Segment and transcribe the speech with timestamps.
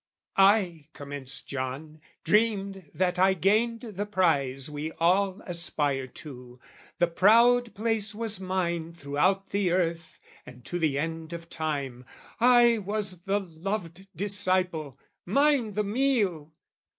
[0.35, 6.59] "I," commenced John, "dreamed that I gained the prize "We all aspire to:
[6.97, 12.03] the proud place was mine, "Throughout the earth and to the end of time
[12.39, 16.51] "I was the Loved Disciple: mine the meal!"